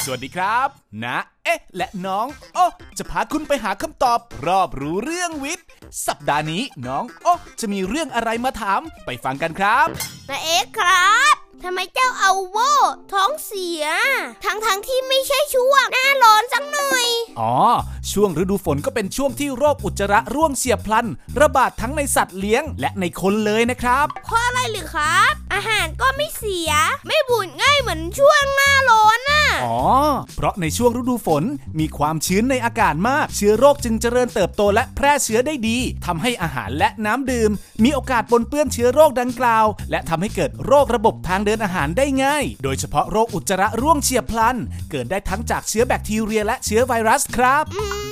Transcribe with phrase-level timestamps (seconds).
[0.00, 0.68] สวัสดีครับ
[1.04, 2.64] นะเอ๊ะ และน้องโอ้
[2.98, 5.66] จะพาคุณไปหาคำตอบ รอบรู้เรื่องวิทย์
[6.06, 9.86] สัปดาห์นี้น้องโอ้จะมีเรื่องอะไรมาถามไปฟังกันครับ
[10.28, 11.34] นาเอ๊ะครับ
[11.66, 12.58] ทำไมเจ้าเอาโว
[13.12, 13.84] ท้องเสีย
[14.44, 17.06] ทั้งทั้งๆที่ไม่ใช่ช่วงหน้าร้อนสักหน่อย
[17.40, 17.54] อ๋อ
[18.12, 21.06] ช่วงฤดูฝนก็เป็นช่วงที่โรคอุจจาระร่วงเฉียบพลัน
[21.40, 26.70] ระบาดทั้งในสัตว์เลี้ยงและในคนเลยนะครับเพราะอะไรหรือครับ อาหารก็ไม่เสีย
[27.06, 29.78] ไม่บูดง่ายเหมือนช่วงหน้าร้อนน่ะ อ๋อ
[30.31, 31.44] เพ ราะในช่วงฤดูฝน
[31.78, 37.50] มีความชื้นในอากาศมาก เชื้อโรคจึงเจริญเติบโตและแพร่เชื้อได้ดีทำให้อาหารและน้ำดื่ม
[37.84, 44.56] มีโอกาสปนเปื้อนเชื้อโรคดังกล่าว และทำให้เกิดโรคระบบทางเดินอาหารได้ง่าย โดยเฉพาะโรคอุจจาระร่วงเฉียบพลัน
[44.90, 47.64] เกิดได้ทั้งจากเชื้อแบคทีเรีย และเชื้อไวรัสครับ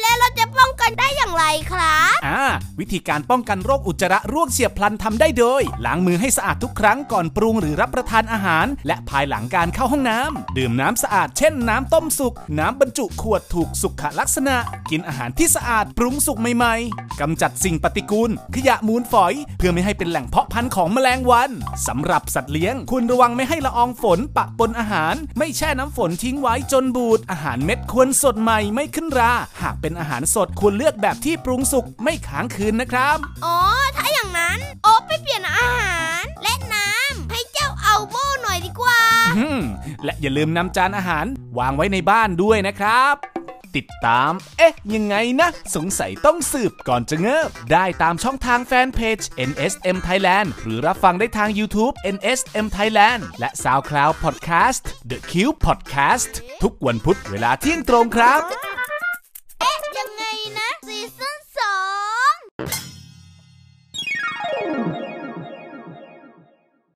[0.00, 2.40] แล้วเราจะป้องกันได้อย่างไรครับ อ่า
[2.80, 14.56] วิธีการป้องกันโรคอุจจาระร่วงเฉียบพลันทำได้โดย ล้างมือให้สะอาดทุกครั้งก่อนปรุงหรือรับประทานอาหาร และภายหลังการเข้าห้องน้ำดื่มน้ำสะอาดเช่น น้ำต้มสุก น้ำบรรจุขวดถูกสุขลักษณะ
[14.90, 21.50] กินอาหารที่สะอาดปรุงสุกใหม่ๆกำจัดสิ่งปฏิกูล ขยะมูลฝอย เพื่อไม่ให้เป็นแหล่งเพาะพันธุ์ของแมลงวัน
[21.86, 29.32] สำหรับสัตว์เลี้ยงควรระวังไม่ให้ละอองฝนปะปนอาหาร ไม่แช่น้ำฝนทิ้งไว้จนบูดอาหารเม็ดควรสดใหม่ไม่ขึ้นรา
[29.62, 33.56] หากเป็นอาหารสดควรเลือกแบบที่ปรุงสุกไม่ค้างคืนนะครับ อ๋อ
[33.96, 39.00] ถ้าอย่างนั้น โอ๊บไปเปลี่ยนอาหาร และน้ำให้เจ้าเอาโวหน่อยดีกว่า
[39.38, 39.62] อืม
[40.04, 41.26] และอย่าลืมนำจานอาหาร
[41.58, 43.16] วางไว้ในบ้านด้วยนะครับ
[43.76, 49.20] ติดตาม เอ๊ะ ยังไงนะ สงสัยต้องสืบก่อนจะเงิบ ได้ตามช่องทางแฟนเพจ
[49.50, 58.63] NSM Thailand หรือรับฟังได้ทาง YouTube NSM Thailand และ SoundCloud Podcast The Cube Podcast ทุกวันพุธเวลาเที่ยงตรงครับ